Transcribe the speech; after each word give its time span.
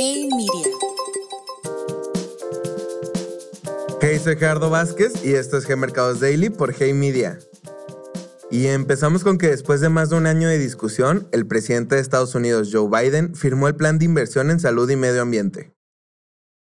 Hey 0.00 0.28
Media. 0.30 0.76
Hey, 4.00 4.20
soy 4.22 4.36
Gerardo 4.36 4.70
Vázquez 4.70 5.24
y 5.24 5.32
esto 5.34 5.56
es 5.56 5.68
G 5.68 5.76
Mercados 5.76 6.20
Daily 6.20 6.50
por 6.50 6.72
Hey 6.72 6.92
Media. 6.92 7.40
Y 8.48 8.68
empezamos 8.68 9.24
con 9.24 9.38
que 9.38 9.48
después 9.48 9.80
de 9.80 9.88
más 9.88 10.10
de 10.10 10.16
un 10.16 10.26
año 10.28 10.48
de 10.48 10.56
discusión, 10.56 11.26
el 11.32 11.48
presidente 11.48 11.96
de 11.96 12.00
Estados 12.00 12.36
Unidos, 12.36 12.70
Joe 12.72 12.88
Biden, 12.88 13.34
firmó 13.34 13.66
el 13.66 13.74
plan 13.74 13.98
de 13.98 14.04
inversión 14.04 14.52
en 14.52 14.60
salud 14.60 14.88
y 14.88 14.94
medio 14.94 15.20
ambiente. 15.20 15.74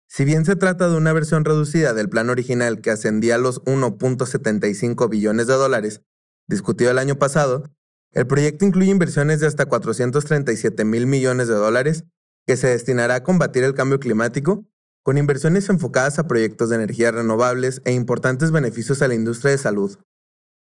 Si 0.06 0.26
bien 0.26 0.44
se 0.44 0.54
trata 0.54 0.90
de 0.90 0.96
una 0.98 1.14
versión 1.14 1.46
reducida 1.46 1.94
del 1.94 2.10
plan 2.10 2.28
original 2.28 2.82
que 2.82 2.90
ascendía 2.90 3.36
a 3.36 3.38
los 3.38 3.62
1.75 3.62 5.08
billones 5.08 5.46
de 5.46 5.54
dólares, 5.54 6.02
discutido 6.46 6.90
el 6.90 6.98
año 6.98 7.16
pasado, 7.18 7.70
el 8.12 8.26
proyecto 8.26 8.66
incluye 8.66 8.90
inversiones 8.90 9.40
de 9.40 9.46
hasta 9.46 9.64
437 9.64 10.84
mil 10.84 11.06
millones 11.06 11.48
de 11.48 11.54
dólares 11.54 12.04
que 12.46 12.56
se 12.56 12.68
destinará 12.68 13.16
a 13.16 13.22
combatir 13.22 13.64
el 13.64 13.74
cambio 13.74 14.00
climático, 14.00 14.66
con 15.02 15.18
inversiones 15.18 15.68
enfocadas 15.68 16.18
a 16.18 16.26
proyectos 16.26 16.70
de 16.70 16.76
energías 16.76 17.14
renovables 17.14 17.82
e 17.84 17.92
importantes 17.92 18.50
beneficios 18.50 19.02
a 19.02 19.08
la 19.08 19.14
industria 19.14 19.50
de 19.50 19.58
salud. 19.58 19.98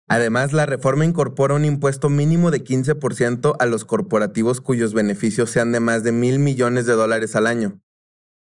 Además, 0.08 0.52
la 0.52 0.66
reforma 0.66 1.04
incorpora 1.04 1.54
un 1.54 1.64
impuesto 1.64 2.08
mínimo 2.08 2.50
de 2.50 2.62
15% 2.62 3.56
a 3.58 3.66
los 3.66 3.84
corporativos 3.84 4.60
cuyos 4.60 4.94
beneficios 4.94 5.50
sean 5.50 5.72
de 5.72 5.80
más 5.80 6.04
de 6.04 6.12
mil 6.12 6.38
millones 6.38 6.86
de 6.86 6.92
dólares 6.92 7.34
al 7.34 7.46
año. 7.46 7.80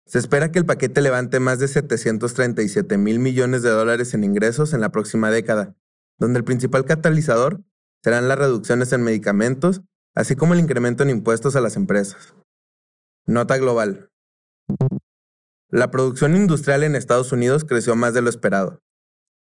Se 0.06 0.18
espera 0.18 0.50
que 0.50 0.58
el 0.58 0.66
paquete 0.66 1.00
levante 1.00 1.38
más 1.38 1.58
de 1.58 1.68
737 1.68 2.98
mil 2.98 3.18
millones 3.18 3.62
de 3.62 3.70
dólares 3.70 4.14
en 4.14 4.24
ingresos 4.24 4.72
en 4.72 4.80
la 4.80 4.90
próxima 4.90 5.30
década, 5.30 5.76
donde 6.18 6.38
el 6.38 6.44
principal 6.44 6.84
catalizador 6.84 7.62
serán 8.02 8.28
las 8.28 8.38
reducciones 8.38 8.92
en 8.92 9.02
medicamentos, 9.02 9.82
así 10.14 10.34
como 10.36 10.54
el 10.54 10.60
incremento 10.60 11.02
en 11.02 11.10
impuestos 11.10 11.54
a 11.54 11.60
las 11.60 11.76
empresas. 11.76 12.34
Nota 13.30 13.58
global. 13.58 14.10
La 15.68 15.92
producción 15.92 16.34
industrial 16.34 16.82
en 16.82 16.96
Estados 16.96 17.30
Unidos 17.30 17.64
creció 17.64 17.94
más 17.94 18.12
de 18.12 18.22
lo 18.22 18.28
esperado. 18.28 18.80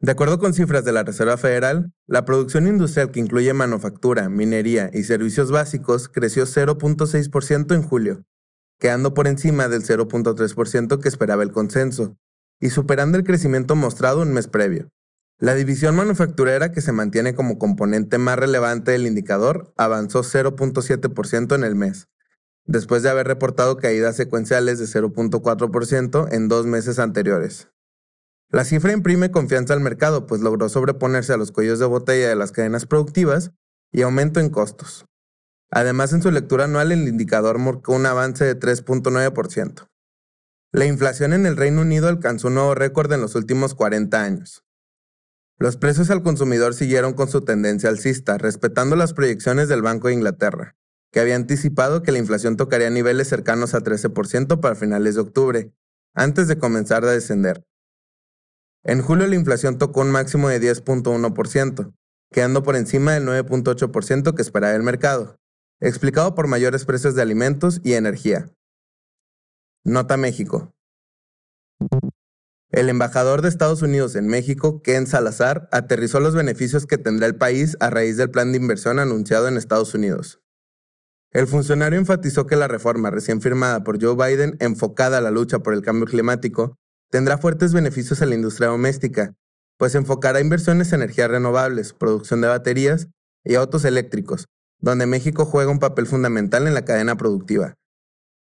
De 0.01 0.11
acuerdo 0.11 0.39
con 0.39 0.55
cifras 0.55 0.87
de 0.87 0.93
la 0.93 1.03
Reserva 1.03 1.37
Federal, 1.37 1.93
la 2.07 2.25
producción 2.25 2.67
industrial 2.67 3.11
que 3.11 3.21
incluye 3.21 3.53
manufactura, 3.53 4.31
minería 4.31 4.89
y 4.91 5.03
servicios 5.03 5.51
básicos 5.51 6.09
creció 6.09 6.47
0.6% 6.47 7.75
en 7.75 7.83
julio, 7.83 8.25
quedando 8.79 9.13
por 9.13 9.27
encima 9.27 9.69
del 9.69 9.83
0.3% 9.83 10.99
que 10.99 11.09
esperaba 11.09 11.43
el 11.43 11.53
consenso, 11.53 12.17
y 12.61 12.71
superando 12.71 13.19
el 13.19 13.25
crecimiento 13.25 13.77
mostrado 13.77 14.23
un 14.23 14.33
mes 14.33 14.49
previo. 14.49 14.89
La 15.39 15.55
división 15.55 15.95
manufacturera, 15.95 16.73
que 16.73 16.81
se 16.81 16.93
mantiene 16.93 17.35
como 17.35 17.59
componente 17.59 18.17
más 18.17 18.39
relevante 18.39 18.93
del 18.93 19.07
indicador, 19.07 19.75
avanzó 19.77 20.23
0.7% 20.23 21.55
en 21.55 21.65
el 21.65 21.75
mes, 21.75 22.09
después 22.67 23.03
de 23.03 23.11
haber 23.11 23.27
reportado 23.27 23.77
caídas 23.77 24.17
secuenciales 24.17 24.79
de 24.79 24.87
0.4% 24.87 26.29
en 26.33 26.49
dos 26.49 26.67
meses 26.67 26.99
anteriores. 26.99 27.69
La 28.51 28.65
cifra 28.65 28.93
imprime 28.93 29.31
confianza 29.31 29.75
al 29.75 29.81
mercado, 29.81 30.27
pues 30.27 30.41
logró 30.41 30.69
sobreponerse 30.69 31.33
a 31.33 31.37
los 31.37 31.51
cuellos 31.51 31.79
de 31.79 31.87
botella 31.87 32.29
de 32.29 32.37
las 32.37 32.53
cadenas 32.53 32.87
productivas 32.87 33.53
y 33.91 34.03
aumento 34.03 34.41
en 34.41 34.51
costos. 34.51 35.07
Además, 35.71 36.13
en 36.13 36.23
su 36.23 36.31
lectura 36.31 36.65
anual 36.65 36.93
el 36.93 37.09
indicador 37.09 37.59
marcó 37.59 37.95
un 37.95 38.07
avance 38.07 38.45
de 38.45 38.59
3.9%. 38.59 39.89
La 40.73 40.87
inflación 40.87 41.33
en 41.33 41.47
el 41.47 41.57
Reino 41.57 41.83
Unido 41.83 42.09
alcanzó 42.09 42.49
un 42.49 42.55
nuevo 42.55 42.75
récord 42.75 43.13
en 43.13 43.21
los 43.21 43.35
últimos 43.35 43.75
40 43.75 44.23
años. 44.23 44.65
Los 45.59 45.77
precios 45.77 46.11
al 46.11 46.23
consumidor 46.23 46.75
siguieron 46.75 47.13
con 47.13 47.29
su 47.29 47.43
tendencia 47.43 47.89
alcista, 47.89 48.39
respetando 48.39 48.97
las 48.97 49.15
proyecciones 49.15 49.69
del 49.69 49.83
Banco 49.83 50.09
de 50.09 50.15
Inglaterra, 50.15 50.77
que 51.15 51.21
había 51.21 51.37
anticipado 51.37 52.03
que 52.03 52.11
la 52.11 52.19
inflación 52.19 52.57
tocaría 52.57 52.91
niveles 52.91 53.29
cercanos 53.29 53.73
a 53.73 53.83
13% 53.85 54.59
para 54.59 54.75
finales 54.75 55.15
de 55.15 55.21
octubre, 55.21 55.73
antes 56.13 56.49
de 56.49 56.59
comenzar 56.59 57.05
a 57.05 57.13
descender. 57.13 57.65
En 58.83 59.01
julio 59.01 59.29
la 59.29 59.37
inflación 59.37 59.79
tocó 59.79 60.01
un 60.01 60.11
máximo 60.11 60.49
de 60.49 60.61
10.1%, 60.61 61.95
quedando 62.33 62.65
por 62.65 62.75
encima 62.75 63.13
del 63.13 63.27
9.8% 63.27 64.35
que 64.35 64.43
esperaba 64.43 64.75
el 64.75 64.83
mercado, 64.83 65.39
explicado 65.79 66.35
por 66.35 66.49
mayores 66.49 66.85
precios 66.85 67.15
de 67.15 67.23
alimentos 67.23 67.81
y 67.85 67.93
energía. 67.93 68.51
Nota 69.85 70.17
México. 70.17 70.75
El 72.73 72.89
embajador 72.89 73.41
de 73.41 73.51
Estados 73.51 73.83
Unidos 73.83 74.17
en 74.17 74.27
México, 74.27 74.83
Ken 74.83 75.07
Salazar, 75.07 75.69
aterrizó 75.71 76.19
los 76.19 76.35
beneficios 76.35 76.87
que 76.87 76.99
tendrá 76.99 77.29
el 77.29 77.37
país 77.37 77.77
a 77.79 77.89
raíz 77.89 78.17
del 78.17 78.33
plan 78.33 78.51
de 78.51 78.59
inversión 78.59 78.99
anunciado 78.99 79.47
en 79.47 79.57
Estados 79.57 79.95
Unidos. 79.95 80.41
El 81.35 81.49
funcionario 81.49 81.99
enfatizó 81.99 82.47
que 82.47 82.55
la 82.55 82.69
reforma 82.69 83.11
recién 83.11 83.43
firmada 83.43 83.83
por 83.83 84.01
Joe 84.01 84.15
Biden, 84.15 84.57
enfocada 84.61 85.19
a 85.19 85.21
la 85.21 85.33
lucha 85.33 85.59
por 85.59 85.75
el 85.75 85.83
cambio 85.83 86.07
climático, 86.07 86.79
tendrá 87.11 87.39
fuertes 87.39 87.73
beneficios 87.73 88.23
a 88.23 88.27
la 88.27 88.37
industria 88.37 88.69
doméstica, 88.69 89.35
pues 89.77 89.97
enfocará 89.97 90.41
inversiones 90.41 90.93
en 90.93 91.03
energías 91.03 91.29
renovables, 91.29 91.93
producción 91.93 92.41
de 92.41 92.47
baterías 92.47 93.09
y 93.43 93.57
autos 93.57 93.85
eléctricos, 93.85 94.47
donde 94.81 95.07
México 95.07 95.45
juega 95.45 95.73
un 95.73 95.81
papel 95.81 96.07
fundamental 96.07 96.69
en 96.69 96.75
la 96.75 96.85
cadena 96.85 97.17
productiva. 97.17 97.75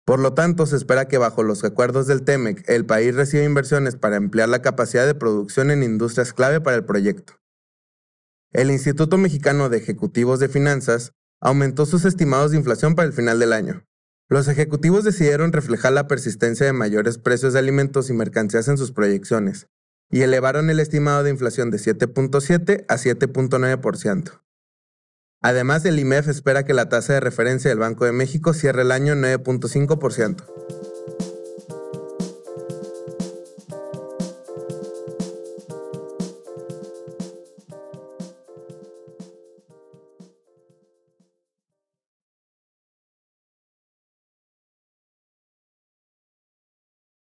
Por 0.04 0.20
lo 0.20 0.34
tanto, 0.34 0.64
se 0.66 0.76
espera 0.76 1.08
que 1.08 1.18
bajo 1.18 1.42
los 1.42 1.64
acuerdos 1.64 2.06
del 2.06 2.22
TEMEC 2.22 2.68
el 2.68 2.86
país 2.86 3.16
reciba 3.16 3.42
inversiones 3.42 3.96
para 3.96 4.16
ampliar 4.16 4.48
la 4.48 4.62
capacidad 4.62 5.06
de 5.06 5.16
producción 5.16 5.72
en 5.72 5.82
industrias 5.82 6.32
clave 6.32 6.60
para 6.60 6.76
el 6.76 6.84
proyecto. 6.84 7.32
El 8.52 8.70
Instituto 8.70 9.18
Mexicano 9.18 9.70
de 9.70 9.78
Ejecutivos 9.78 10.38
de 10.38 10.48
Finanzas 10.48 11.10
aumentó 11.46 11.86
sus 11.86 12.04
estimados 12.04 12.50
de 12.50 12.56
inflación 12.56 12.96
para 12.96 13.06
el 13.06 13.14
final 13.14 13.38
del 13.38 13.52
año. 13.52 13.84
Los 14.28 14.48
ejecutivos 14.48 15.04
decidieron 15.04 15.52
reflejar 15.52 15.92
la 15.92 16.08
persistencia 16.08 16.66
de 16.66 16.72
mayores 16.72 17.18
precios 17.18 17.52
de 17.52 17.60
alimentos 17.60 18.10
y 18.10 18.14
mercancías 18.14 18.66
en 18.66 18.76
sus 18.76 18.90
proyecciones, 18.90 19.68
y 20.10 20.22
elevaron 20.22 20.70
el 20.70 20.80
estimado 20.80 21.22
de 21.22 21.30
inflación 21.30 21.70
de 21.70 21.78
7.7 21.78 22.84
a 22.88 22.96
7.9%. 22.96 24.42
Además, 25.40 25.84
el 25.84 26.00
IMEF 26.00 26.26
espera 26.26 26.64
que 26.64 26.74
la 26.74 26.88
tasa 26.88 27.12
de 27.12 27.20
referencia 27.20 27.68
del 27.68 27.78
Banco 27.78 28.04
de 28.04 28.12
México 28.12 28.52
cierre 28.52 28.82
el 28.82 28.90
año 28.90 29.12
en 29.12 29.22
9.5%. 29.22 30.75